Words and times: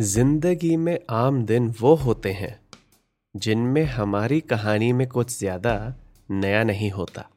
ज़िंदगी 0.00 0.76
में 0.76 0.98
आम 1.10 1.44
दिन 1.44 1.74
वो 1.80 1.94
होते 1.94 2.32
हैं, 2.32 2.60
जिनमें 3.36 3.84
हमारी 3.84 4.40
कहानी 4.40 4.92
में 4.92 5.08
कुछ 5.08 5.38
ज़्यादा 5.38 5.94
नया 6.30 6.64
नहीं 6.64 6.90
होता। 6.90 7.30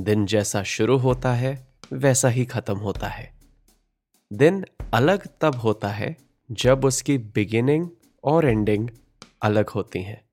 दिन 0.00 0.26
जैसा 0.26 0.62
शुरू 0.62 0.96
होता 0.96 1.32
है, 1.32 1.66
वैसा 1.92 2.28
ही 2.28 2.44
खत्म 2.44 2.76
होता 2.76 3.06
है। 3.06 3.32
दिन 4.32 4.64
अलग 4.94 5.28
तब 5.40 5.54
होता 5.54 5.88
है, 5.88 6.16
जब 6.50 6.84
उसकी 6.84 7.18
बिगिनिंग 7.18 7.88
और 8.24 8.46
एंडिंग 8.46 8.88
अलग 9.42 9.68
होती 9.68 10.02
हैं। 10.02 10.28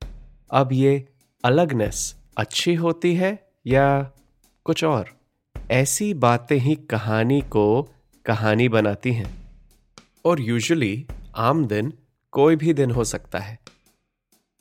अब 0.50 0.72
ये 0.72 1.08
अलगनेस 1.44 2.16
अच्छी 2.36 2.74
होती 2.74 3.14
है 3.14 3.38
या 3.66 4.12
कुछ 4.66 4.84
और? 4.84 5.08
ऐसी 5.70 6.14
बातें 6.14 6.56
ही 6.56 6.74
कहानी 6.74 7.40
को 7.40 7.82
कहानी 8.26 8.68
बनाती 8.68 9.12
हैं। 9.12 9.34
और 10.24 10.40
यूजुअली 10.40 11.06
आम 11.36 11.66
दिन 11.66 11.92
कोई 12.32 12.56
भी 12.56 12.72
दिन 12.74 12.90
हो 12.90 13.04
सकता 13.04 13.38
है। 13.38 13.58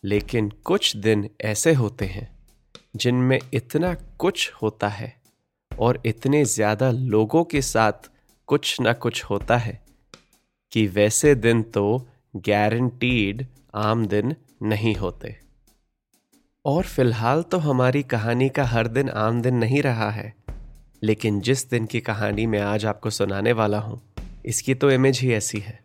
लेकिन 0.04 0.50
कुछ 0.64 0.96
दिन 0.96 1.30
ऐसे 1.42 1.74
होते 1.74 2.06
हैं 2.06 2.28
जिनमें 2.96 3.40
इतना 3.54 3.94
कुछ 4.20 4.52
होता 4.62 4.88
है 4.88 5.14
और 5.72 6.02
इतने 6.06 6.44
ज़्यादा 6.46 6.92
लोगों 6.92 7.44
के 7.44 7.62
साथ 7.62 8.10
कुछ 8.48 8.80
ना 8.82 8.94
कुछ 8.94 9.24
होता 9.24 9.58
है 9.58 9.80
कि 10.72 10.88
वैसे 10.88 11.36
दिन 11.36 11.64
तो 11.64 12.08
गारंटीड 12.36 13.46
आम 13.76 14.06
दिन 14.06 14.36
नहीं 14.64 14.96
होते। 14.96 15.45
और 16.66 16.84
फ़िलहाल 16.84 17.42
तो 17.44 17.58
हमारी 17.58 18.02
कहानी 18.04 18.48
का 18.50 18.64
हर 18.66 18.88
दिन 18.88 19.10
आम 19.10 19.42
दिन 19.42 19.56
नहीं 19.56 19.82
रहा 19.82 20.10
है, 20.12 20.34
लेकिन 21.04 21.40
जिस 21.42 21.70
दिन 21.70 21.86
की 21.86 22.00
कहानी 22.00 22.46
मैं 22.46 22.60
आज 22.60 22.86
आपको 22.86 23.10
सुनाने 23.10 23.52
वाला 23.52 23.80
हूँ, 23.80 24.02
इसकी 24.46 24.74
तो 24.74 24.92
इमेज 24.92 25.20
ही 25.20 25.32
ऐसी 25.34 25.60
है, 25.60 25.80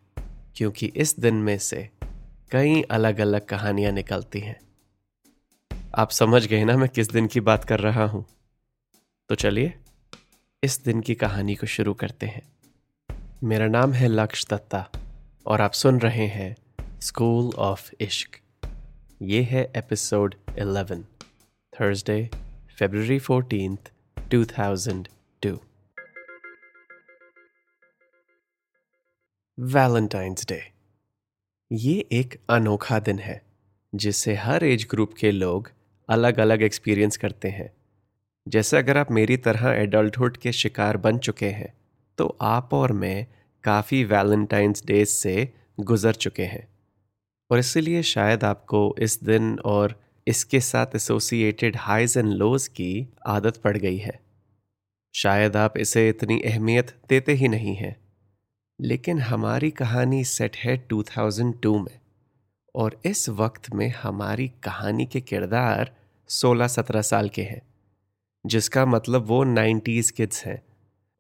क्योंकि 0.57 0.87
इस 0.87 1.19
दिन 1.21 1.35
में 1.35 1.59
से 1.59 1.89
कई 2.53 2.83
अलग 2.83 3.21
अलग 3.21 3.47
कहानियाँ 3.47 3.93
निकलती 3.93 4.41
हैं। 4.41 4.59
आप 5.95 6.11
समझ 6.11 6.47
गए 6.47 6.65
ना 6.65 6.77
मैं 6.77 6.89
किस 6.89 7.11
दिन 7.11 7.27
की 7.27 7.41
बात 7.41 7.65
कर 7.65 7.81
रहा 7.81 8.05
हूँ? 8.05 8.25
तो 9.29 9.35
चलिए, 9.35 9.75
इस 10.63 10.83
दिन 10.85 11.01
की 11.01 11.15
कहानी 11.15 11.55
को 11.55 11.67
शुरू 11.67 11.95
करते 11.95 12.27
हैं। 12.27 12.43
मेरा 13.45 13.67
नाम 13.67 13.93
है 13.93 14.09
लक्ष्य 14.09 14.47
दत्ता 14.51 14.89
और 15.47 15.61
आप 15.61 15.73
सुन 15.73 16.01
रहे 16.01 16.27
हैं 16.27 16.55
स्कूल 17.01 17.55
ऑफ़ 17.59 17.91
इश्क। 18.01 18.40
ये 19.23 19.43
है 19.43 19.73
episode 19.77 20.35
11 20.59 21.03
Thursday 21.81 22.31
February 22.79 23.19
fourteen 23.19 23.79
2002 24.35 25.57
Valentine's 29.61 30.47
Day 30.49 30.73
ये 31.73 32.09
एक 32.13 32.41
अनोखा 32.51 32.99
दिन 32.99 33.19
है 33.19 33.43
जिससे 33.95 34.35
हर 34.35 34.65
एज 34.65 34.87
ग्रुप 34.91 35.15
के 35.15 35.31
लोग 35.31 35.73
अलग 36.09 36.39
अलग 36.39 36.63
एक्सपीरियंस 36.63 37.17
करते 37.17 37.49
हैं। 37.49 37.73
जैसे 38.49 38.79
अगर 38.79 38.97
आप 38.97 39.11
मेरी 39.11 39.37
तरह 39.37 39.69
एडल्टहुड 39.69 40.37
के 40.37 40.53
शिकार 40.53 40.97
बन 40.97 41.19
चुके 41.19 41.51
हैं 41.51 41.75
तो 42.19 42.39
आप 42.41 42.75
और 42.75 42.93
मैं 42.93 43.27
काफ़ी 43.65 44.05
वैलेंटाइंस 44.05 44.83
डे 44.87 45.05
से 45.05 45.53
गुजर 45.81 46.13
चुके 46.13 46.45
हैं। 46.45 46.70
और 47.51 47.59
इसलिए 47.59 48.03
शायद 48.03 48.45
आपको 48.45 48.97
इस 48.99 49.25
दिन 49.25 49.59
और 49.59 50.01
इसके 50.29 50.61
साथ 50.61 50.87
एसोसिएटेड 50.97 51.77
हाइज 51.77 52.19
एंड 52.19 52.29
लोज 52.29 52.69
की 52.69 53.09
आदत 53.27 53.57
पड़ 53.57 53.77
गई 53.77 53.97
है। 53.97 54.21
शायद 55.15 55.57
आप 55.57 55.79
इसे 55.79 56.09
इतनी 56.09 56.41
अहमियत 56.41 56.97
देते 57.09 57.33
ही 57.33 57.49
नहीं 57.49 57.75
हैं। 57.75 57.97
लेकिन 58.81 59.21
हमारी 59.21 59.71
कहानी 59.71 60.25
सेट 60.25 60.57
है 60.57 60.89
2002 60.89 61.79
में 61.79 62.01
और 62.75 63.01
इस 63.05 63.29
वक्त 63.29 63.75
में 63.75 63.89
हमारी 63.89 64.49
कहानी 64.49 65.07
के 65.07 65.21
किरदार 65.21 65.97
16-17 66.29 67.03
साल 67.03 67.29
के 67.29 67.43
हैं, 67.43 67.63
जिसका 68.47 68.87
मतलब 68.87 69.25
वो 69.25 69.45
90s 69.45 70.11
किड्स 70.11 70.45
हैं 70.45 70.63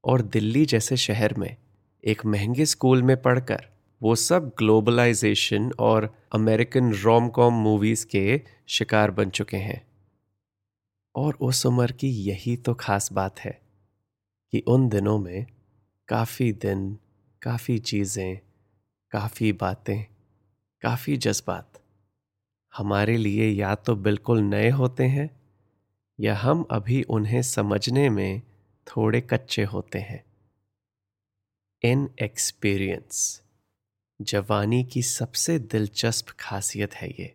और 0.04 0.22
दिल्ली 0.22 0.66
जैसे 0.66 0.96
शहर 0.96 1.34
में 1.34 1.56
एक 2.04 2.26
महँगे 2.26 2.66
स्कूल 2.66 3.02
में 3.02 3.22
पढ़कर 3.22 3.66
वो 4.02 4.14
सब 4.14 4.52
ग्लोबलाइजेशन 4.58 5.70
और 5.78 6.14
अमेरिकन 6.32 6.92
रोम 6.92 7.28
कॉम 7.28 7.54
मूवीज़ 7.54 8.06
के 8.06 8.40
शिकार 8.68 9.10
बन 9.10 9.30
चुके 9.30 9.56
हैं। 9.56 9.82
और 11.14 11.36
उस 11.40 11.66
उम्र 11.66 11.92
की 11.92 12.08
यही 12.08 12.56
तो 12.56 12.74
खास 12.74 13.12
बात 13.12 13.40
है 13.40 13.60
कि 14.52 14.62
उन 14.68 14.88
दिनों 14.88 15.18
में 15.18 15.46
काफ़ी 16.08 16.52
दिन, 16.52 16.98
काफ़ी 17.42 17.78
चीज़ें, 17.78 18.38
काफ़ी 19.12 19.52
बातें, 19.52 20.04
काफ़ी 20.82 21.16
जज्बात 21.16 21.82
हमारे 22.72 23.16
लिए 23.16 23.50
या 23.50 23.74
तो 23.74 23.96
बिल्कुल 23.96 24.40
नए 24.40 24.70
होते 24.70 25.04
हैं 25.04 25.30
या 26.18 26.36
हम 26.36 26.64
अभी 26.70 27.02
उन्हें 27.02 27.42
समझने 27.42 28.08
में 28.10 28.42
थोड़े 28.86 29.20
कच्चे 29.20 29.64
होते 29.64 29.98
हैं। 29.98 30.24
इन 31.82 32.08
एक्सपीरियंस 32.22 33.42
जवानी 34.20 34.82
की 34.84 35.02
सबसे 35.02 35.58
दिलचस्प 35.58 36.30
खासियत 36.40 36.94
है 36.94 37.08
ये। 37.10 37.32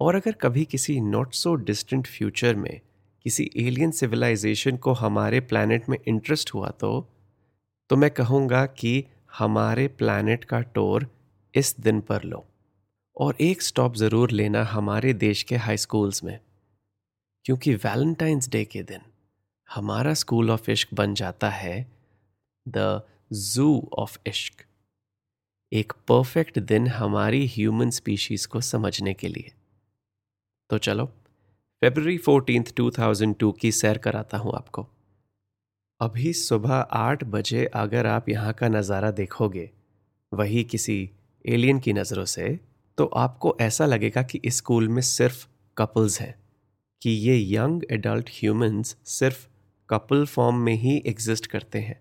और 0.00 0.14
अगर 0.14 0.32
कभी 0.32 0.64
किसी 0.64 1.00
नॉट 1.00 1.34
सो 1.34 1.54
डिस्टेंट 1.54 2.06
फ्यूचर 2.06 2.56
में 2.56 2.80
किसी 3.24 3.50
एलियन 3.56 3.90
सिविलाइजेशन 3.90 4.76
को 4.76 4.92
हमारे 4.92 5.40
प्लैनेट 5.42 5.88
में 5.88 5.98
इंटरेस्ट 6.08 6.54
हुआ 6.54 6.70
तो 6.70 7.00
तो 7.90 7.96
मैं 7.96 8.10
कहूँगा 8.10 8.64
कि 8.66 9.04
हमारे 9.38 9.86
प्लैनेट 9.88 10.44
का 10.44 10.60
टूर 10.60 11.06
इस 11.54 11.74
दिन 11.80 12.00
पर 12.00 12.22
लो। 12.22 12.44
और 13.16 13.36
एक 13.40 13.62
स्टॉप 13.62 13.94
ज़रूर 13.94 14.30
लेना 14.30 14.62
हमारे 14.64 15.12
देश 15.14 15.42
के 15.42 15.56
हाई 15.56 15.76
स्कूल्स 15.76 16.22
में। 16.24 16.38
क्योंकि 17.44 17.74
वैलेंटाइंस 17.74 18.48
डे 18.48 18.64
के 18.64 18.82
दिन 18.82 19.00
हमारा 19.68 20.14
स्कूल 20.14 20.50
ऑफ़ 20.50 20.70
इश्क 20.70 20.94
बन 20.94 21.14
जाता 21.14 21.50
है 21.50 21.76
द 22.66 23.02
जू 23.32 23.66
ऑफ़ 23.98 24.18
इश्क 24.26 24.64
एक 25.74 25.92
परफेक्ट 26.08 26.58
दिन 26.60 26.86
हमारी 26.86 27.46
ह्यूमन 27.46 27.90
स्पीशीज 27.90 28.44
को 28.46 28.60
समझने 28.60 29.14
के 29.14 29.28
लिए। 29.28 29.50
तो 30.70 30.78
चलो 30.78 31.06
फेबररी 31.82 32.16
फोर्टीन 32.18 32.64
2002 32.76 33.50
की 33.52 33.72
सैर 33.72 33.98
कराता 33.98 34.38
हूँ 34.38 34.52
आपको। 34.56 34.86
अभी 36.00 36.32
सुबह 36.32 36.74
आठ 36.74 37.24
बजे 37.24 37.64
अगर 37.74 38.06
आप 38.06 38.28
यहाँ 38.28 38.52
का 38.52 38.68
नज़ारा 38.68 39.10
देखोगे, 39.12 39.68
वही 40.32 40.64
किसी 40.64 41.10
एलियन 41.44 41.78
की 41.78 41.92
नज़रों 41.92 42.24
से 42.26 42.48
तो 42.98 43.04
आपको 43.06 43.56
ऐसा 43.60 43.86
लगेगा 43.86 44.22
कि 44.22 44.40
इस 44.44 44.56
स्कूल 44.56 44.88
में 44.88 45.02
सिर्फ़ 45.02 45.46
कपल्स 45.76 46.20
हैं, 46.20 46.34
कि 47.02 47.10
ये 47.10 47.38
यंग 47.54 47.82
एडल्ट 47.90 48.30
ह्यूमंस 48.32 48.96
सिर्फ़ 49.08 49.46
कपल 49.88 50.26
फॉर्म 50.26 50.56
में 50.56 50.74
ही 50.76 50.96
एग्जिस्ट 51.06 51.46
करते 51.46 51.78
हैं। 51.80 52.00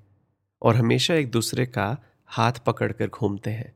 और 0.61 0.75
हमेशा 0.75 1.13
एक 1.15 1.31
दूसरे 1.31 1.65
का 1.67 1.95
हाथ 2.29 2.53
पकड़कर 2.65 3.07
घूमते 3.07 3.51
हैं। 3.51 3.73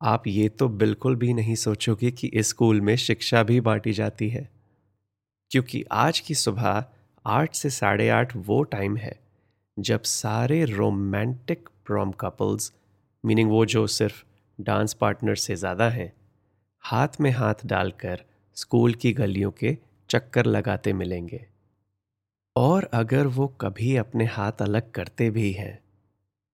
आप 0.00 0.26
ये 0.26 0.48
तो 0.48 0.68
बिल्कुल 0.68 1.16
भी 1.16 1.32
नहीं 1.32 1.54
सोचोगे 1.54 2.10
कि 2.10 2.30
स्कूल 2.36 2.80
में 2.80 2.96
शिक्षा 2.96 3.42
भी 3.42 3.60
बांटी 3.60 3.92
जाती 3.92 4.28
है। 4.28 4.48
क्योंकि 5.50 5.84
आज 5.92 6.20
की 6.20 6.34
सुबह 6.34 6.84
आठ 7.24 7.54
से 7.54 7.70
साढ़े 7.70 8.08
आठ 8.08 8.36
वो 8.36 8.62
टाइम 8.62 8.96
है, 8.96 9.18
जब 9.76 10.02
सारे 10.02 10.64
रोमांटिक 10.64 11.68
प्रॉम 11.86 12.12
कपल्स 12.12 12.72
मीनिंग 13.24 13.50
वो 13.50 13.64
जो 13.66 13.86
सिर्फ़ 13.86 14.22
डांस 14.58 14.94
पार्टनर 14.94 15.34
से 15.34 15.56
ज़्यादा 15.56 15.88
हैं, 15.88 16.12
हाथ 16.84 17.20
में 17.20 17.30
हाथ 17.30 17.66
डालकर 17.66 18.24
स्कूल 18.56 18.94
की 18.94 19.12
गलियों 19.12 19.50
के 19.50 19.76
चक्कर 20.10 20.46
लगाते 20.46 20.92
मिलेंगे। 20.92 21.46
और 22.56 22.88
अगर 22.94 23.26
वो 23.26 23.46
कभी 23.60 23.96
अपने 23.96 24.24
हाथ 24.24 24.62
अलग 24.62 24.90
करते 24.90 25.30
भी 25.30 25.52
हैं 25.52 25.81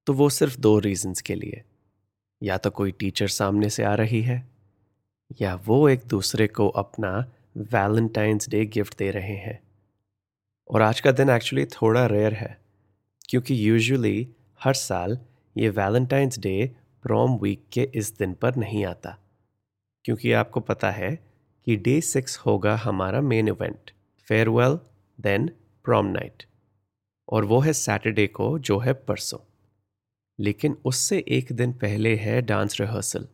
तो 0.08 0.14
वो 0.14 0.30
सिर्फ़ 0.30 0.60
दो 0.60 0.78
रीजंस 0.78 1.20
के 1.20 1.34
लिए। 1.34 1.62
या 2.42 2.58
तो 2.58 2.70
कोई 2.70 2.92
टीचर 2.92 3.28
सामने 3.28 3.70
से 3.70 3.84
आ 3.84 3.94
रही 3.94 4.22
है, 4.22 4.48
या 5.42 5.54
वो 5.54 5.88
एक 5.88 6.00
दूसरे 6.06 6.46
को 6.46 6.68
अपना 6.68 7.32
वैलेंटाइंस 7.56 8.48
डे 8.48 8.66
गिफ्ट 8.66 8.98
दे 8.98 9.10
रहे 9.10 9.36
हैं। 9.36 9.60
और 10.70 10.82
आज 10.82 11.00
का 11.00 11.12
दिन 11.12 11.30
एक्चुअली 11.30 11.64
थोड़ा 11.64 12.06
रेयर 12.06 12.34
है, 12.34 12.60
क्योंकि 13.28 13.68
यूजुअली 13.68 14.28
हर 14.64 14.74
साल 14.74 15.18
ये 15.56 15.68
वैलेंटाइंस 15.68 16.38
डे 16.38 16.76
प्रॉम 17.02 17.38
वीक 17.38 17.64
के 17.72 17.90
इस 17.94 18.18
दिन 18.18 18.34
पर 18.34 18.56
नहीं 18.56 18.84
आता। 18.84 19.18
क्योंकि 20.04 20.32
आपको 20.32 20.60
पता 20.60 20.90
है 20.90 21.24
कि 21.64 21.76
डे 21.76 22.00
सिक्स 22.00 22.38
होगा 22.38 22.76
हमारा 22.76 23.20
main 23.20 23.48
event 23.48 23.90
farewell 24.28 24.78
then 25.20 25.50
prom 25.84 26.06
night 26.06 26.42
और 27.28 27.44
वो 27.44 27.60
है 27.60 27.72
सैटरडे 27.72 28.26
को, 28.26 28.58
जो 28.58 28.78
है 28.78 28.92
परसों। 28.92 29.47
लेकिन 30.40 30.76
उससे 30.84 31.24
एक 31.28 31.52
दिन 31.52 31.72
पहले 31.72 32.16
है 32.16 32.42
डांस 32.42 32.80
रिहर्सल। 32.80 33.28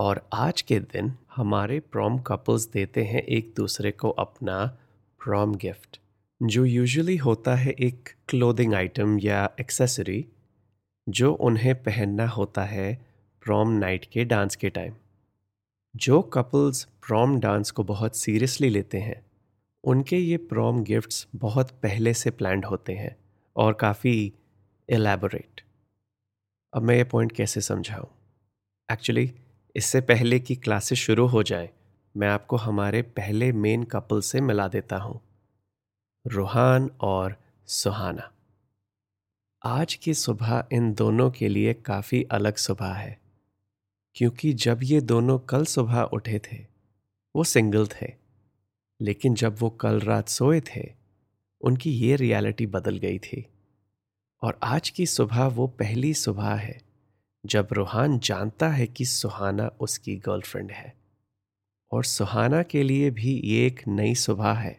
और 0.00 0.28
आज 0.32 0.62
के 0.62 0.78
दिन 0.80 1.12
हमारे 1.36 1.80
प्रॉम 1.80 2.18
कपल्स 2.18 2.66
देते 2.66 3.04
हैं 3.04 3.22
एक 3.22 3.52
दूसरे 3.56 3.90
को 3.90 4.10
अपना 4.10 4.78
प्रॉम 5.24 5.54
गिफ्ट, 5.54 6.00
जो 6.42 6.64
यूजुअली 6.64 7.16
होता 7.16 7.54
है 7.54 7.70
एक 7.70 8.08
क्लोथिंग 8.28 8.74
आइटम 8.74 9.18
या 9.18 9.50
एक्सेसरी, 9.60 10.26
जो 11.08 11.32
उन्हें 11.32 11.82
पहनना 11.82 12.26
होता 12.26 12.64
है 12.64 13.06
प्रॉम 13.42 13.70
नाइट 13.70 14.04
के 14.04 14.24
डांस 14.24 14.56
के 14.56 14.70
टाइम। 14.70 14.94
जो 15.96 16.22
कपल्स 16.22 16.84
प्रॉम 16.84 17.40
डांस 17.40 17.70
को 17.70 17.84
बहुत 17.84 18.16
सीरियसली 18.16 18.68
लेते 18.68 18.98
हैं, 18.98 19.22
उनके 19.84 20.18
ये 20.18 20.36
प्रॉम 20.36 20.82
गिफ्ट्स 20.82 21.28
बहुत 21.36 21.70
पहले 21.70 22.14
से 22.14 22.30
प्लान्ड 22.30 22.64
होते 22.64 22.92
हैं 22.92 23.16
और 23.56 23.72
काफ़ी 23.72 24.32
एलेबोरेट। 24.90 25.60
अब 26.72 26.82
मैं 26.82 26.96
ये 26.96 27.04
पॉइंट 27.04 27.32
कैसे 27.32 27.60
समझाऊं? 27.60 28.06
एक्चुअली 28.88 29.32
इससे 29.76 30.00
पहले 30.00 30.38
कि 30.40 30.56
क्लासेस 30.56 30.98
शुरू 30.98 31.26
हो 31.26 31.42
जाए, 31.42 31.70
मैं 32.14 32.28
आपको 32.28 32.56
हमारे 32.56 33.02
पहले 33.02 33.50
मेन 33.52 33.84
कपल 33.84 34.20
से 34.20 34.40
मिला 34.40 34.68
देता 34.68 34.96
हूँ, 34.96 35.20
रूहान 36.26 36.90
और 37.00 37.36
सुहाना। 37.68 38.30
आज 39.62 39.94
की 39.94 40.14
सुबह 40.14 40.64
इन 40.72 40.92
दोनों 40.94 41.30
के 41.30 41.48
लिए 41.48 41.74
काफ़ी 41.74 42.22
अलग 42.22 42.56
सुबह 42.56 42.92
है, 42.92 43.18
क्योंकि 44.16 44.52
जब 44.52 44.80
ये 44.82 45.00
दोनों 45.00 45.38
कल 45.38 45.64
सुबह 45.64 46.02
उठे 46.02 46.38
थे, 46.38 46.64
वो 47.34 47.44
सिंगल 47.44 47.86
थे, 47.86 48.12
लेकिन 49.00 49.34
जब 49.34 49.56
वो 49.60 49.70
कल 49.70 50.00
रात 50.00 50.28
सोए 50.28 50.60
थे, 50.66 50.90
उनकी 51.60 51.90
ये 51.90 52.16
रियलिटी 52.16 52.66
बदल 52.66 52.98
गई 52.98 53.18
थी। 53.18 53.46
और 54.42 54.58
आज 54.62 54.90
की 54.90 55.06
सुबह 55.06 55.46
वो 55.46 55.66
पहली 55.66 56.12
सुबह 56.14 56.54
है, 56.54 56.80
जब 57.44 57.68
रूहान 57.72 58.18
जानता 58.18 58.68
है 58.68 58.86
कि 58.86 59.04
सुहाना 59.04 59.66
उसकी 59.80 60.14
गर्लफ्रेंड 60.16 60.70
है। 60.70 60.94
और 61.92 62.04
सुहाना 62.04 62.62
के 62.62 62.82
लिए 62.82 63.10
भी 63.10 63.34
ये 63.44 63.66
एक 63.66 63.80
नई 63.88 64.14
सुबह 64.14 64.52
है, 64.52 64.78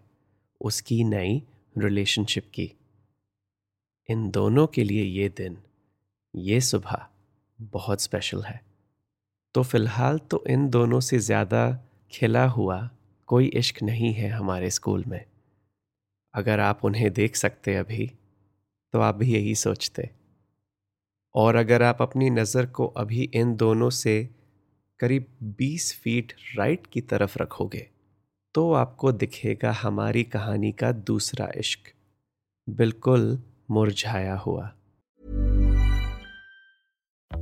उसकी 0.62 1.04
नई 1.04 1.42
रिलेशनशिप 1.76 2.50
की। 2.54 2.72
इन 4.10 4.30
दोनों 4.32 4.66
के 4.68 4.84
लिए 4.84 5.04
ये 5.04 5.28
दिन, 5.30 5.58
ये 6.36 6.62
सुबह 6.62 7.06
बहुत 7.60 8.02
स्पेशल 8.02 8.44
है। 8.44 8.62
तो 9.56 9.64
फ़िलहाल 9.64 10.20
तो 10.32 10.44
इन 10.50 10.70
दोनों 10.70 11.00
से 11.00 11.20
ज़्यादा 11.20 11.64
खिला 12.12 12.46
हुआ 12.46 12.90
कोई 13.30 13.48
इश्क 13.48 13.84
नहीं 13.84 14.14
है 14.14 14.30
हमारे 14.30 14.70
स्कूल 14.70 15.04
में। 15.08 15.24
अगर 16.34 16.60
आप 16.60 16.86
उन्हें 16.86 17.12
देख 17.14 17.36
सकते 17.36 17.76
अभी। 17.76 18.12
तो 18.94 19.00
आप 19.00 19.16
भी 19.16 19.34
यही 19.34 19.56
सोचते 19.56 20.10
और 21.36 21.56
अगर 21.56 21.84
आप 21.84 22.02
अपनी 22.02 22.30
नज़र 22.30 22.66
को 22.66 22.86
अभी 23.04 23.30
इन 23.34 23.56
दोनों 23.56 23.90
से 23.90 24.18
करीब 25.00 25.28
20 25.62 25.92
फीट 25.94 26.34
राइट 26.58 26.88
की 26.88 27.02
तरफ़ 27.02 27.38
रखोगे 27.42 27.88
तो 28.56 28.72
आपको 28.74 29.12
दिखेगा 29.12 29.72
हमारी 29.82 30.24
कहानी 30.34 30.72
का 30.72 30.92
दूसरा 31.10 31.50
इश्क 31.58 31.94
बिल्कुल 32.68 33.38
मुरझाया 33.72 34.36
हुआ 34.46 34.72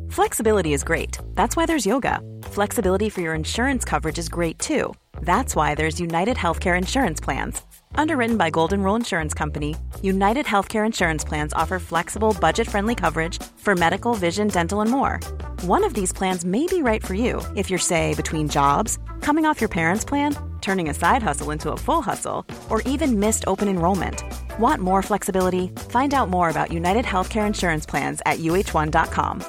Flexibility 0.10 0.72
is 0.74 0.84
great. 0.84 1.18
That's 1.36 1.56
why 1.56 1.66
there's 1.66 1.86
yoga. 1.86 2.14
Flexibility 2.56 3.10
for 3.10 3.22
your 3.22 3.36
insurance 3.36 3.86
coverage 3.86 4.18
is 4.18 4.28
great 4.28 4.58
too. 4.60 4.94
That's 5.22 5.56
why 5.56 5.76
there's 5.76 6.00
United 6.02 6.36
Healthcare 6.36 6.78
Insurance 6.78 7.22
Plans. 7.22 7.62
Underwritten 7.96 8.38
by 8.38 8.50
Golden 8.50 8.82
Rule 8.84 8.96
Insurance 8.96 9.34
Company, 9.34 9.76
United 10.02 10.46
Healthcare 10.46 10.86
Insurance 10.86 11.24
Plans 11.24 11.54
offer 11.54 11.80
flexible, 11.80 12.36
budget 12.40 12.70
friendly 12.70 12.96
coverage 12.96 13.42
for 13.58 13.76
medical, 13.76 14.14
vision, 14.14 14.48
dental, 14.48 14.82
and 14.82 14.90
more. 14.90 15.20
One 15.62 15.84
of 15.84 15.94
these 15.94 16.14
plans 16.14 16.46
may 16.46 16.66
be 16.68 16.82
right 16.82 17.06
for 17.06 17.14
you 17.14 17.42
if 17.56 17.70
you're, 17.70 17.80
say, 17.80 18.14
between 18.16 18.48
jobs, 18.50 18.98
coming 19.22 19.46
off 19.46 19.62
your 19.62 19.70
parents' 19.70 20.06
plan, 20.06 20.36
turning 20.62 20.90
a 20.90 20.94
side 20.94 21.24
hustle 21.24 21.52
into 21.52 21.72
a 21.72 21.78
full 21.78 22.02
hustle, 22.02 22.46
or 22.70 22.82
even 22.84 23.20
missed 23.20 23.44
open 23.48 23.68
enrollment. 23.68 24.24
Want 24.60 24.82
more 24.82 25.02
flexibility? 25.02 25.68
Find 25.90 26.14
out 26.14 26.30
more 26.30 26.50
about 26.50 26.72
United 26.72 27.06
Healthcare 27.06 27.48
Insurance 27.48 27.86
Plans 27.86 28.22
at 28.26 28.40
uh1.com. 28.40 29.44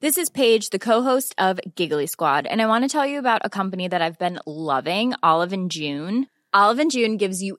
This 0.00 0.18
is 0.18 0.28
Paige, 0.28 0.70
the 0.70 0.78
co-host 0.78 1.34
of 1.38 1.58
Giggly 1.74 2.06
Squad, 2.06 2.46
and 2.46 2.60
I 2.60 2.66
want 2.66 2.84
to 2.84 2.88
tell 2.88 3.06
you 3.06 3.18
about 3.18 3.42
a 3.44 3.50
company 3.50 3.88
that 3.88 4.02
I've 4.02 4.18
been 4.18 4.38
loving, 4.46 5.14
Olive 5.22 5.52
and 5.52 5.70
June. 5.70 6.26
Olive 6.52 6.78
and 6.78 6.90
June 6.90 7.16
gives 7.16 7.42
you 7.42 7.58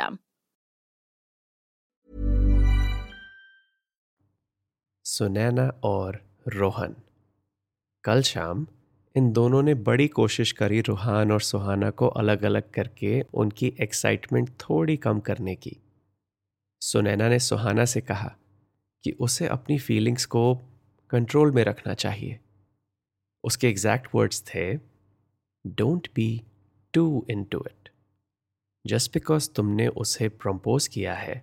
System. 0.00 0.18
Sunaina 5.04 5.80
और 5.84 6.24
रोहन। 6.48 6.96
कल 8.04 8.22
शाम 8.22 8.66
इन 9.16 9.32
दोनों 9.32 9.62
ने 9.62 9.74
बड़ी 9.74 10.08
कोशिश 10.08 10.52
करी 10.52 10.80
रूहान 10.80 11.32
और 11.32 11.40
सुहाना 11.40 11.90
को 11.90 12.06
अलग 12.08 12.42
अलग 12.42 12.70
करके 12.70 13.20
उनकी 13.34 13.74
एक्साइटमेंट 13.80 14.50
थोड़ी 14.50 14.96
कम 14.96 15.20
करने 15.20 15.54
की। 15.54 15.76
सुनैना 16.80 17.28
ने 17.28 17.38
सुहाना 17.38 17.84
से 17.84 18.00
कहा 18.00 18.36
कि 19.04 19.12
उसे 19.12 19.46
अपनी 19.46 19.78
फीलिंग्स 19.78 20.24
को 20.24 20.60
कंट्रोल 21.10 21.50
में 21.50 21.64
रखना 21.64 21.94
चाहिए। 21.94 22.40
उसके 23.44 23.68
एग्जैक्ट 23.68 24.08
वर्ड्स 24.14 24.42
थे 24.42 24.74
don't 25.66 26.08
be 26.14 26.42
too 26.94 27.26
into 27.30 27.44
it 27.44 27.64
just 27.70 27.79
just 28.84 29.12
बिकॉज़ 29.14 29.48
तुमने 29.56 29.86
उसे 29.88 30.28
प्रम्पोज 30.28 30.88
किया 30.88 31.14
है, 31.14 31.42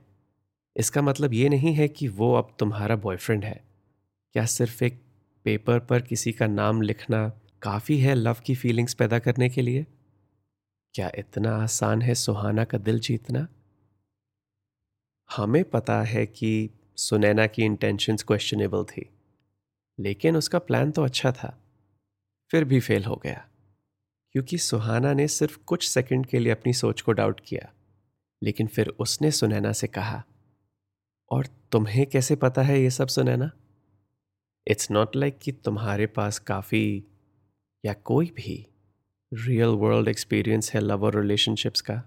इसका 0.75 1.01
मतलब 1.01 1.33
ये 1.33 1.49
नहीं 1.49 1.73
है 1.73 1.87
कि 1.87 2.07
वो 2.09 2.33
अब 2.35 2.55
तुम्हारा 2.59 2.95
बॉयफ्रेंड 2.95 3.43
है। 3.45 3.61
क्या 4.35 4.45
सिर्फ़ 4.45 4.83
एक 4.83 5.01
पेपर 5.45 5.79
पर 5.79 6.01
किसी 6.01 6.31
का 6.31 6.47
नाम 6.47 6.81
लिखना 6.81 7.27
काफ़ी 7.61 7.99
है 7.99 8.15
लव 8.15 8.37
की 8.45 8.55
फीलिंग्स 8.55 8.93
पैदा 8.93 9.19
करने 9.19 9.49
के 9.49 9.61
लिए? 9.61 9.85
क्या 10.95 11.11
इतना 11.17 11.55
आसान 11.55 12.01
है 12.01 12.15
सुहाना 12.15 12.63
का 12.63 12.77
दिल 12.77 12.99
जीतना? 12.99 13.47
हमें 15.29 15.63
पता 15.63 16.01
है 16.03 16.25
कि 16.25 16.69
सुनैना 16.97 17.47
की 17.47 17.63
इंटेंशंस 17.63 18.23
क्वेश्चनेबल 18.23 18.83
थी, 18.83 19.09
लेकिन 19.99 20.37
उसका 20.37 20.59
प्लान 20.59 20.91
तो 20.91 21.03
अच्छा 21.03 21.31
था, 21.31 21.57
फिर 22.51 22.63
भी 22.63 22.79
फेल 22.79 23.03
हो 23.05 23.21
गया। 23.23 23.46
क्योंकि 24.37 24.57
सुहाना 24.57 25.13
ने 25.13 25.27
सिर्फ़ 25.27 25.57
कुछ 25.57 25.89
सेकंड 25.89 26.25
के 26.25 26.39
लिए 26.39 26.51
अपनी 26.51 26.73
सोच 26.73 27.01
को 27.01 27.11
डाउट 27.11 27.39
किया, 27.39 27.73
लेकिन 28.43 28.67
फिर 28.67 28.87
उसने 28.87 29.31
सुनैना 29.31 29.71
से 29.71 29.87
कहा, 29.87 30.23
और 31.31 31.45
तुम्हें 31.71 32.05
कैसे 32.05 32.35
पता 32.35 32.61
है 32.61 32.81
ये 32.81 32.89
सब 32.89 33.07
सुनैना? 33.07 33.51
इट्स 34.67 34.91
नॉट 34.91 35.15
लाइक 35.15 35.37
कि 35.37 35.51
तुम्हारे 35.51 36.07
पास 36.07 36.39
काफ़ी 36.39 37.03
या 37.85 37.93
कोई 37.93 38.25
भी 38.25 38.67
रियल 39.33 39.69
वर्ल्ड 39.69 40.07
एक्सपीरियंस 40.07 40.73
है 40.73 40.81
लव 40.81 41.05
और 41.05 41.21
रिलेशनशिप्स 41.21 41.81
का? 41.81 42.03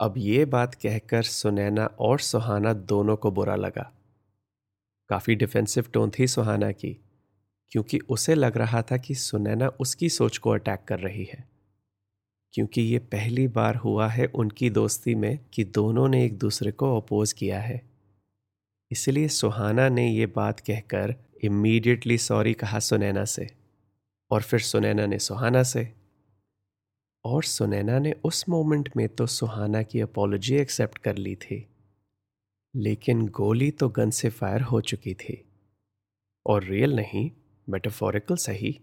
अब 0.00 0.14
ये 0.16 0.44
बात 0.44 0.74
कहकर 0.74 1.22
सुनैना 1.22 1.86
और 1.86 2.20
सुहाना 2.20 2.72
दोनों 2.72 3.16
को 3.16 3.30
बुरा 3.30 3.56
लगा। 3.56 3.92
काफ़ी 5.08 5.34
डिफेंसिव 5.34 5.84
टोन 5.92 6.12
थी 6.18 6.26
सुहाना 6.26 6.72
की। 6.72 7.09
क्योंकि 7.70 7.98
उसे 7.98 8.34
लग 8.34 8.56
रहा 8.56 8.82
था 8.82 8.96
कि 8.96 9.14
सुनैना 9.14 9.68
उसकी 9.68 10.08
सोच 10.08 10.38
को 10.38 10.50
अटैक 10.50 10.80
कर 10.88 10.98
रही 10.98 11.24
है। 11.24 11.48
क्योंकि 12.52 12.82
ये 12.82 12.98
पहली 12.98 13.48
बार 13.48 13.76
हुआ 13.76 14.08
है 14.08 14.26
उनकी 14.26 14.70
दोस्ती 14.70 15.14
में 15.14 15.38
कि 15.54 15.64
दोनों 15.64 16.08
ने 16.08 16.24
एक 16.24 16.38
दूसरे 16.38 16.72
को 16.72 17.00
अपोज 17.00 17.32
किया 17.32 17.60
है। 17.60 17.90
इसलिए 18.90 19.28
सुहाना 19.28 19.88
ने 19.88 20.10
ये 20.10 20.26
बात 20.26 20.60
कहकर 20.60 21.14
इमीडिएटली 21.44 22.18
सॉरी 22.18 22.54
कहा 22.54 22.78
सुनैना 22.78 23.24
से 23.24 23.50
और 24.30 24.42
फिर 24.42 24.60
सुनैना 24.60 25.06
ने 25.06 25.18
सुहाना 25.18 25.62
से। 25.62 25.92
और 27.24 27.42
सुनैना 27.42 27.98
ने 27.98 28.12
उस 28.12 28.48
मोमेंट 28.48 28.90
में 28.96 29.08
तो 29.08 29.26
सुहाना 29.26 29.82
की 29.82 30.00
अपोलॉजी 30.00 30.56
एक्सेप्ट 30.56 30.98
कर 30.98 31.16
ली 31.16 31.34
थी। 31.34 31.66
लेकिन 32.76 33.28
गोली 33.28 33.70
तो 33.70 33.88
गन 33.88 34.10
से 34.10 34.30
फायर 34.30 34.60
हो 34.60 34.80
चुकी 34.80 35.14
थी। 35.14 35.44
और 36.46 36.64
रियल 36.64 36.96
नहीं 36.96 37.30
मेटाफोरिकल 37.70 38.36
सही। 38.38 38.78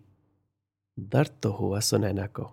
दर्द 0.98 1.32
तो 1.44 1.52
हुआ 1.52 1.80
सुनैना 1.82 2.26
को। 2.30 2.50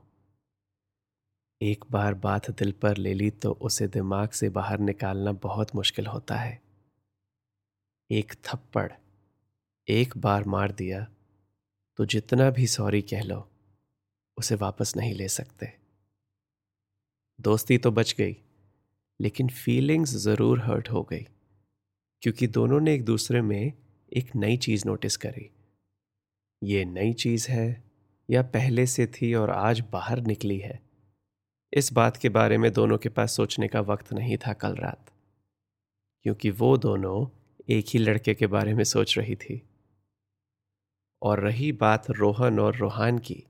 एक 1.61 1.85
बार 1.91 2.15
बात 2.17 2.51
दिल 2.53 2.73
पर 2.73 2.97
ले 2.97 3.15
ली 3.15 3.31
तो 3.33 3.53
उसे 3.63 3.87
दिमाग 3.89 4.31
से 4.31 4.49
बाहर 4.51 4.79
निकालना 4.81 5.33
बहुत 5.43 5.75
मुश्किल 5.75 6.07
होता 6.07 6.37
है। 6.37 6.61
एक 8.11 8.33
थप्पड़, 8.45 8.91
एक 9.89 10.17
बार 10.19 10.45
मार 10.47 10.73
दिया 10.73 11.07
तो 11.99 12.05
जितना 12.07 12.51
भी 12.51 12.67
सॉरी 12.67 13.01
कह 13.03 13.23
लो, 13.23 13.47
उसे 14.37 14.55
वापस 14.57 14.97
नहीं 14.97 15.15
ले 15.15 15.29
सकते। 15.31 15.73
दोस्ती 17.39 17.79
तो 17.79 17.91
बच 17.91 18.15
गई, 18.19 18.37
लेकिन 19.21 19.49
फीलिंग्स 19.51 20.15
ज़रूर 20.19 20.61
हर्ट 20.61 20.91
हो 20.91 21.03
गई, 21.03 21.27
क्योंकि 22.23 22.47
दोनों 22.49 22.81
ने 22.81 22.95
एक 22.95 23.05
दूसरे 23.05 23.43
में 23.43 23.73
एक 24.13 24.35
नई 24.37 24.57
चीज़ 24.59 24.87
नोटिस 24.87 25.17
करी। 25.17 25.51
ये 26.63 26.85
नई 26.85 27.13
चीज़ 27.13 27.51
है 27.51 27.85
या 28.31 28.43
पहले 28.43 28.87
से 28.87 29.07
थी 29.07 29.35
और 29.35 29.51
आज 29.51 29.85
बाहर 29.93 30.21
निकली 30.21 30.59
है? 30.59 30.83
इस 31.73 31.93
बात 31.93 32.17
के 32.17 32.29
बारे 32.29 32.59
में 32.59 32.73
दोनों 32.73 32.99
के 32.99 33.09
पास 33.09 33.37
सोचने 33.37 33.69
का 33.69 33.81
वक्त 33.81 34.13
नहीं 34.13 34.37
था 34.37 34.53
कल 34.53 34.75
रात। 34.75 35.11
क्योंकि 36.23 36.51
वो 36.51 36.77
दोनों 36.77 37.27
एक 37.69 37.87
ही 37.89 37.99
लड़के 37.99 38.35
के 38.35 38.47
बारे 38.47 38.75
में 38.75 38.85
सोच 38.85 39.19
रही 39.19 39.37
थी। 39.37 39.63
और 41.23 41.41
रही 41.41 41.73
बात 41.73 42.11
रोहन 42.11 42.61
और 42.61 42.77
रोहान 42.77 43.19
की 43.19 43.45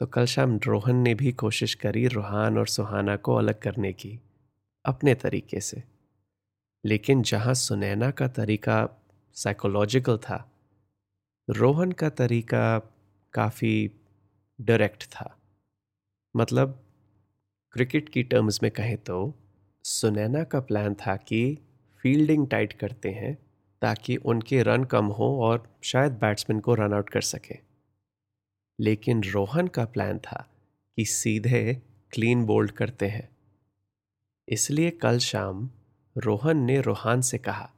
तो 0.00 0.06
कल 0.06 0.24
शाम 0.24 0.60
रोहन 0.66 0.96
ने 0.96 1.14
भी 1.14 1.32
कोशिश 1.32 1.74
करी 1.74 2.06
रोहान 2.06 2.58
और 2.58 2.66
सुहाना 2.66 3.16
को 3.16 3.34
अलग 3.34 3.60
करने 3.60 3.92
की, 3.92 4.20
अपने 4.84 5.14
तरीके 5.14 5.60
से। 5.60 5.82
लेकिन 6.84 7.22
जहाँ 7.22 7.54
सुनैना 7.54 8.10
का 8.10 8.28
तरीका 8.28 8.88
साइकोलॉजिकल 9.34 10.18
था 10.18 10.50
रोहन 11.50 11.92
का 11.92 12.08
तरीका 12.08 12.78
काफ़ी 13.32 13.90
डायरेक्ट 14.60 15.04
था। 15.04 15.38
मतलब 16.36 16.84
क्रिकेट 17.72 18.08
की 18.08 18.22
टर्म्स 18.22 18.62
में 18.62 18.72
कहें 18.72 18.96
तो 18.98 19.34
सुनैना 19.84 20.44
का 20.44 20.60
प्लान 20.60 20.94
था 20.94 21.16
कि 21.16 21.58
फील्डिंग 22.02 22.48
टाइट 22.48 22.72
करते 22.72 23.10
हैं 23.10 23.38
ताकि 23.82 24.16
उनके 24.16 24.62
रन 24.62 24.84
कम 24.84 25.06
हो 25.06 25.42
और 25.42 25.76
शायद 25.82 26.12
बैट्समैन 26.12 26.60
को 26.60 26.74
रन 26.74 26.92
आउट 26.92 27.10
कर 27.10 27.20
सके। 27.20 27.58
लेकिन 28.80 29.22
रोहन 29.24 29.68
का 29.68 29.84
प्लान 29.84 30.18
था 30.18 30.48
कि 30.96 31.04
सीधे 31.04 31.82
क्लीन 32.10 32.44
बोल्ड 32.44 32.70
करते 32.70 33.08
हैं। 33.08 33.28
इसलिए 34.48 34.90
कल 34.90 35.18
शाम 35.18 35.70
रोहन 36.16 36.56
ने 36.56 36.80
रोहान 36.80 37.20
से 37.20 37.38
कहा 37.38 37.70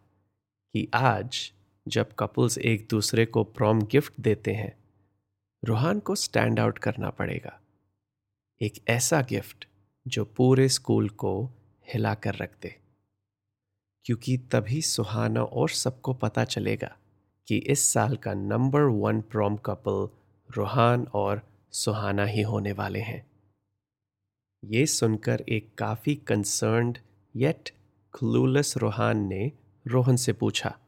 कि 0.75 0.89
आज 0.95 1.53
जब 1.89 2.15
कपल्स 2.15 2.59
एक 2.59 2.89
दूसरे 2.91 3.27
को 3.27 3.45
प्रॉम 3.45 3.83
गिफ्ट 3.83 4.13
देते 4.21 4.53
हैं, 4.53 4.79
रोहान 5.65 6.01
को 6.01 6.15
स्टैंड 6.15 6.61
आउट 6.61 6.79
करना 6.79 7.11
पड़ेगा। 7.11 7.61
एक 8.63 8.73
ऐसा 8.89 9.23
गिफ्ट 9.23 9.69
जो 10.09 10.25
पूरे 10.25 10.69
स्कूल 10.69 11.09
को 11.09 11.51
हिला 11.95 12.15
कर 12.15 12.35
रख 12.35 12.55
दे। 12.63 12.77
क्योंकि 14.05 14.39
तभी 14.39 14.83
सुहाना 14.83 15.43
और 15.43 15.69
सबको 15.69 16.15
पता 16.15 16.45
चलेगा 16.45 16.97
कि 17.49 17.57
इस 17.57 17.81
साल 17.81 18.17
का 18.17 18.35
number 18.35 18.81
one 18.81 19.21
prom 19.21 19.57
couple 19.57 20.09
Roohan 20.57 21.07
और 21.15 21.43
सुहाना 21.73 22.25
ही 22.25 22.43
होने 22.43 22.73
वाले 22.73 23.01
हैं। 23.01 23.27
ये 24.65 24.87
सुनकर 24.87 25.45
एक 25.49 25.75
काफ़ी 25.75 26.15
कंसर्न्ड 26.15 26.99
येट 27.37 27.71
क्लूलेस 28.19 28.77
रूहान 28.77 29.19
ने 29.19 29.53
रोहन 29.87 30.17
से 30.17 30.33
पूछा 30.33 30.79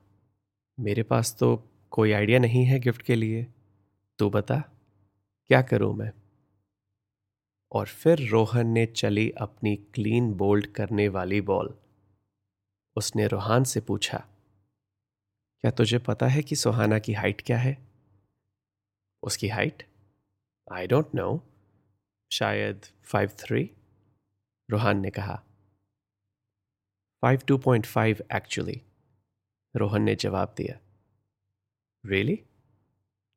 मेरे 0.78 1.02
पास 1.02 1.34
तो 1.38 1.56
कोई 1.92 2.12
आइडिया 2.12 2.38
नहीं 2.38 2.64
है 2.64 2.78
गिफ्ट 2.80 3.02
के 3.02 3.14
लिए। 3.14 3.46
तू 4.18 4.28
बता, 4.30 4.58
क्या 5.50 5.62
करूँ 5.62 5.94
मैं? 5.94 6.10
और 7.72 7.86
फिर 7.86 8.28
रोहन 8.28 8.66
ने 8.66 8.84
चली 8.86 9.30
अपनी 9.30 9.74
क्लीन 9.94 10.32
बोल्ड 10.34 10.66
करने 10.66 11.08
वाली 11.08 11.40
बॉल। 11.40 11.74
उसने 12.96 13.26
रोहान 13.26 13.64
से 13.64 13.80
पूछा, 13.80 14.24
क्या 15.64 15.70
तुझे 15.70 15.98
पता 15.98 16.26
है 16.26 16.42
कि 16.42 16.56
सुहाना 16.56 16.98
की 16.98 17.12
हाइट 17.12 17.40
क्या 17.40 17.58
है? 17.58 17.76
उसकी 19.22 19.48
हाइट? 19.48 19.82
आई 20.72 20.86
डोंट 20.86 21.14
नो 21.14 21.40
शायद 22.30 22.86
फाइव 23.04 23.30
थ्री, 23.38 23.70
रोहान 24.68 25.00
ने 25.00 25.10
कहा। 25.10 25.42
Five 27.22 27.40
two 27.48 27.58
point 27.58 27.86
five, 27.86 28.22
actually. 28.34 28.80
Rohan 29.76 30.02
ने 30.02 30.14
जवाब 30.14 30.54
दिया। 30.56 30.80
Really 32.06 32.32
really? 32.32 32.48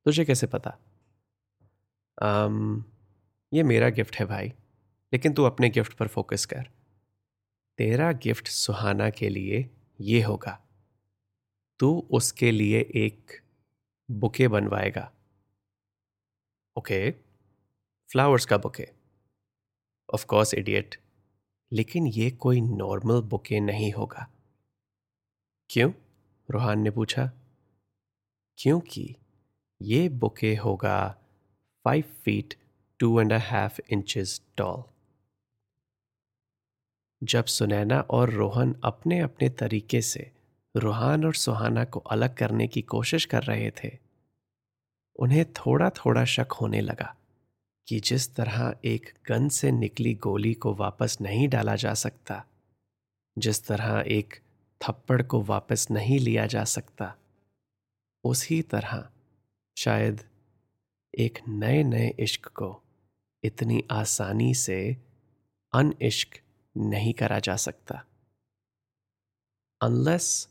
तुझे 0.06 0.26
कैसे 0.26 0.48
पता? 0.48 0.78
um, 2.24 2.84
ये 3.54 3.64
मेरा 3.64 3.90
गिफ्ट 3.90 4.16
है 4.16 4.26
भाई 4.26 4.50
लेकिन 5.14 5.34
तू 5.34 5.44
अपने 5.44 5.70
गिफ्ट 5.70 5.94
पर 5.94 6.08
फोकस 6.08 6.46
कर। 6.46 6.70
तेरा 7.78 8.12
गिफ्ट 8.12 8.48
सुहाना 8.48 9.10
के 9.10 9.30
लिए 9.30 9.70
ये 10.02 10.22
होगा। 10.22 10.68
तू 11.80 12.08
उसके 12.12 12.52
लिए 12.52 12.80
एक 12.80 13.42
बुके 14.12 14.48
बनवाएगा। 14.48 15.14
ओके? 16.78 17.12
फ्लावर्स 18.12 18.46
का 18.46 18.58
बुके। 18.58 18.90
ऑफ़ 20.14 20.26
कोर्स 20.26 20.54
इडियट 20.54 21.02
लेकिन 21.72 22.08
ये 22.08 22.32
कोई 22.32 22.62
नॉर्मल 22.62 23.22
बुके 23.22 23.60
नहीं 23.60 23.92
होगा। 23.92 24.32
क्यों? 25.70 25.92
रोहान 26.50 26.80
ने 26.80 26.92
पूछा 26.92 27.32
क्योंकि 28.58 29.16
ये 29.82 30.10
बुके 30.10 30.56
होगा 30.56 31.18
five 31.86 32.04
feet 32.24 32.54
two 33.00 33.22
and 33.22 33.34
half 33.34 33.80
inches 33.90 34.42
tall 34.58 34.84
जब 37.24 37.46
सुनैना 37.46 38.00
और 38.00 38.30
रोहन 38.30 38.76
अपने 38.84 39.20
अपने 39.20 39.50
तरीके 39.50 40.02
से 40.02 40.32
रूहान 40.76 41.26
और 41.26 41.34
सुहाना 41.34 41.86
को 41.86 42.00
अलग 42.00 42.38
करने 42.38 42.68
की 42.68 42.82
कोशिश 42.82 43.26
कर 43.26 43.44
रहे 43.44 43.72
थे, 43.72 43.98
उन्हें 45.16 45.54
थोड़ा 45.54 45.90
थोड़ा 45.90 46.26
शक 46.26 46.48
होने 46.62 46.82
लगा 46.82 47.16
कि 47.88 48.00
जिस 48.00 48.36
तरह 48.36 48.76
एक 48.86 49.14
गन 49.28 49.50
से 49.50 49.72
निकली 49.72 50.14
गोली 50.14 50.54
को 50.54 50.74
वापस 50.74 51.18
नहीं 51.22 51.48
डाला 51.50 51.76
जा 51.76 51.94
सकता, 51.94 52.46
जिस 53.38 53.68
तरह 53.68 54.04
एक 54.08 54.40
थप्पड़ 54.82 55.22
को 55.22 55.42
वापस 55.42 55.88
नहीं 55.92 56.20
लिया 56.20 56.46
जा 56.46 56.64
सकता। 56.64 57.16
उसी 58.24 58.62
तरह 58.62 59.10
शायद 59.78 60.24
एक 61.20 61.40
नए 61.48 61.84
नए 61.84 62.16
इश्क 62.20 62.48
को 62.48 62.82
इतनी 63.44 63.84
आसानी 63.92 64.54
से 64.54 64.98
अन 65.74 65.94
इश्क 66.02 66.40
नहीं 66.78 67.14
करा 67.14 67.40
जा 67.40 67.56
सकता। 67.56 68.06
अनलेस 69.82 70.50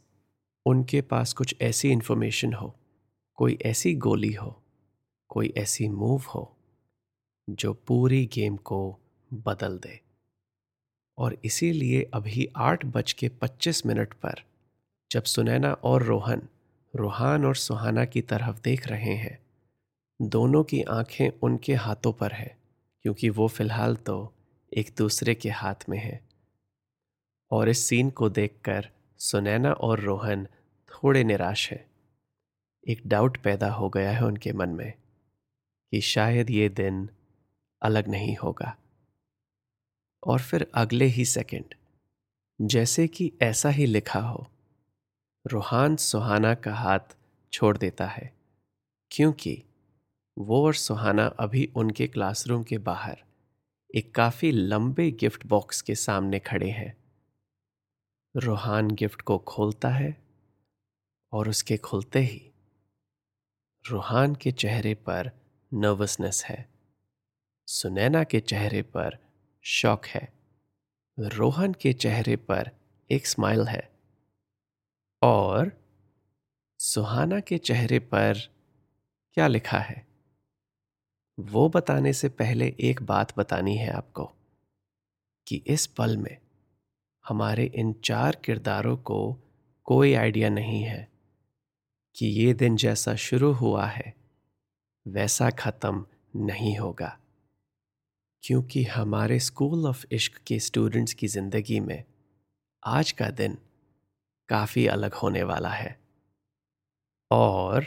उनके 0.66 1.00
पास 1.00 1.32
कुछ 1.32 1.54
ऐसी 1.60 1.90
इंफॉर्मेशन 1.90 2.52
हो, 2.54 2.74
कोई 3.34 3.58
ऐसी 3.62 3.94
गोली 3.94 4.32
हो, 4.32 4.62
कोई 5.28 5.54
ऐसी 5.56 5.88
मूव 5.88 6.22
हो, 6.22 6.56
जो 7.50 7.74
पूरी 7.74 8.26
गेम 8.26 8.56
को 8.56 8.98
बदल 9.32 9.78
दे। 9.78 10.09
और 11.18 11.36
इसीलिए 11.44 12.10
अभी 12.14 12.48
आठ 12.56 12.84
बज 12.84 13.12
के 13.12 13.28
पच्चीस 13.28 13.86
मिनट 13.86 14.14
पर 14.14 14.42
जब 15.10 15.22
सुनैना 15.22 15.72
और 15.72 16.02
रोहन, 16.02 16.42
रूहान 16.96 17.44
और 17.44 17.56
सुहाना 17.56 18.04
की 18.04 18.22
तरफ़ 18.22 18.60
देख 18.60 18.88
रहे 18.88 19.14
हैं, 19.14 19.38
दोनों 20.22 20.64
की 20.64 20.82
आँखें 20.82 21.30
उनके 21.42 21.74
हाथों 21.74 22.12
पर 22.12 22.32
है, 22.32 22.56
क्योंकि 23.02 23.30
वो 23.30 23.48
फ़िलहाल 23.48 23.96
तो 23.96 24.34
एक 24.76 24.94
दूसरे 24.98 25.34
के 25.34 25.50
हाथ 25.50 25.74
में 25.88 25.98
है। 25.98 26.20
और 27.50 27.68
इस 27.68 27.84
सीन 27.84 28.10
को 28.10 28.28
देखकर 28.28 28.88
सुनैना 29.18 29.72
और 29.72 30.00
रोहन 30.00 30.46
थोड़े 30.90 31.24
निराश 31.24 31.70
है। 31.70 31.90
एक 32.88 33.02
डाउट 33.06 33.42
पैदा 33.42 33.70
हो 33.70 33.88
गया 33.88 34.10
है 34.10 34.24
उनके 34.24 34.52
मन 34.52 34.68
में 34.68 34.92
कि 35.90 36.00
शायद 36.00 36.50
ये 36.50 36.68
दिन 36.68 37.08
अलग 37.82 38.08
नहीं 38.08 38.36
होगा। 38.36 38.76
और 40.22 40.40
फिर 40.40 40.70
अगले 40.74 41.04
ही 41.04 41.24
सेकंड, 41.24 41.74
जैसे 42.60 43.06
कि 43.08 43.32
ऐसा 43.42 43.68
ही 43.68 43.86
लिखा 43.86 44.20
हो, 44.20 44.46
रूहान 45.46 45.96
सुहाना 45.96 46.54
का 46.54 46.74
हाथ 46.74 47.16
छोड़ 47.52 47.76
देता 47.78 48.06
है, 48.06 48.32
क्योंकि 49.10 49.62
वो 50.36 50.64
और 50.66 50.74
सुहाना 50.74 51.26
अभी 51.26 51.72
उनके 51.76 52.06
क्लासरूम 52.06 52.62
के 52.62 52.78
बाहर, 52.78 53.18
एक 53.94 54.14
काफ़ी 54.14 54.52
लंबे 54.52 55.10
गिफ्ट 55.10 55.46
बॉक्स 55.46 55.82
के 55.82 55.94
सामने 55.94 56.38
खड़े 56.38 56.70
हैं। 56.70 56.96
रूहान 58.36 58.90
गिफ्ट 58.90 59.22
को 59.22 59.38
खोलता 59.38 59.88
है 59.88 60.16
और 61.32 61.48
उसके 61.48 61.76
खुलते 61.76 62.18
ही 62.18 62.50
रूहान 63.84 64.34
के 64.34 64.52
चेहरे 64.52 64.94
पर 64.94 65.30
नर्वसनेस 65.74 66.44
है। 66.44 66.68
सुनैना 67.66 68.24
के 68.24 68.40
चेहरे 68.40 68.82
पर 68.82 69.18
शौक 69.62 70.06
है। 70.06 70.32
रोहन 71.18 71.72
के 71.72 71.92
चेहरे 71.92 72.36
पर 72.36 72.70
एक 73.10 73.26
स्माइल 73.26 73.68
है। 73.68 73.92
और 75.22 75.72
सुहाना 76.78 77.40
के 77.40 77.58
चेहरे 77.58 77.98
पर 77.98 78.34
क्या 79.34 79.46
लिखा 79.46 79.78
है? 79.78 80.06
वो 81.40 81.68
बताने 81.68 82.12
से 82.12 82.28
पहले 82.28 82.76
एक 82.80 83.02
बात 83.02 83.38
बतानी 83.38 83.76
है 83.76 83.90
आपको 83.90 84.32
कि 85.46 85.56
इस 85.66 85.86
पल 85.86 86.16
में 86.16 86.38
हमारे 87.28 87.64
इन 87.64 87.92
चार 87.92 88.36
किरदारों 88.36 88.96
को 88.96 89.36
कोई 89.84 90.14
आइडिया 90.14 90.48
नहीं 90.48 90.82
है 90.82 91.08
कि 92.16 92.26
ये 92.26 92.54
दिन 92.54 92.76
जैसा 92.76 93.14
शुरू 93.14 93.52
हुआ 93.52 93.86
है, 93.86 94.14
वैसा 95.08 95.50
खत्म 95.50 96.06
नहीं 96.36 96.78
होगा। 96.78 97.18
क्योंकि 98.42 98.84
हमारे 98.84 99.38
स्कूल 99.38 99.86
ऑफ़ 99.86 100.06
इश्क 100.12 100.40
के 100.46 100.58
स्टूडेंट्स 100.58 101.14
की 101.14 101.28
ज़िंदगी 101.28 101.80
में 101.80 102.04
आज 102.86 103.12
का 103.12 103.30
दिन 103.30 103.58
काफ़ी 104.48 104.86
अलग 104.86 105.14
होने 105.14 105.42
वाला 105.42 105.68
है। 105.68 106.00
और 107.30 107.86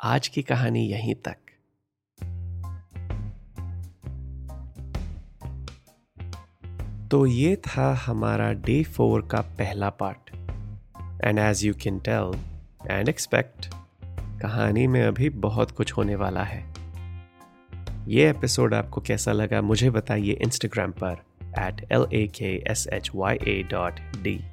आज 0.00 0.28
की 0.28 0.42
कहानी 0.42 0.86
यहीं 0.86 1.14
तक। 1.14 1.36
तो 7.10 7.26
ये 7.26 7.56
था 7.56 7.94
हमारा 7.94 8.52
डे 8.52 8.84
फोर 8.84 9.28
का 9.28 9.40
पहला 9.40 9.90
part. 9.90 10.30
And 11.24 11.38
as 11.38 11.64
you 11.64 11.74
can 11.74 11.98
tell 11.98 12.40
and 12.90 13.08
expect 13.08 13.66
कहानी 14.42 14.86
में 14.86 15.02
अभी 15.02 15.28
बहुत 15.30 15.70
कुछ 15.70 15.92
होने 15.92 16.16
वाला 16.16 16.44
है। 16.44 16.71
ये 18.08 18.30
एपिसोड 18.30 18.74
आपको 18.74 19.00
कैसा 19.00 19.32
लगा, 19.32 19.62
मुझे 19.62 19.90
बताइए 19.90 20.32
इंस्टाग्राम 20.32 20.92
पर 20.92 21.22
at 21.42 21.92
L 21.92 22.06
A 22.12 22.26
K 22.26 22.64
S 22.70 22.86
H 22.92 23.10
Y 23.14 23.36
A 23.36 23.62
dot 23.70 23.92
D 24.22 24.44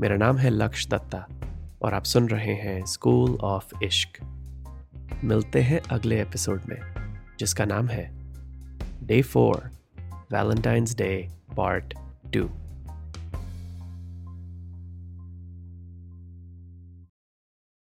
मेरा 0.00 0.16
नाम 0.16 0.36
है 0.36 0.50
लक्ष्य 0.50 0.88
दत्ता 0.90 1.26
और 1.82 1.94
आप 1.94 2.02
सुन 2.02 2.28
रहे 2.28 2.54
हैं 2.54 2.86
स्कूल 2.86 3.36
ऑफ़ 3.36 3.84
इश्क 3.84 4.24
मिलते 5.24 5.62
हैं 5.62 5.80
अगले 5.80 6.22
एपिसोड 6.22 6.60
में, 6.68 6.80
जिसका 7.38 7.64
नाम 7.64 7.88
है 7.88 8.10
day 9.02 9.22
four 9.22 9.70
Valentine's 10.32 10.96
Day 10.96 11.28
part 11.56 11.94
two 12.36 12.50